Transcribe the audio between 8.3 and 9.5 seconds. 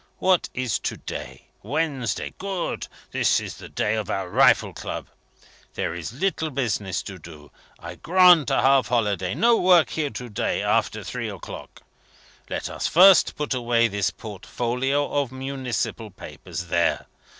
a half holiday.